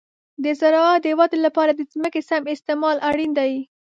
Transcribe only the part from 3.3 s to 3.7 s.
دی.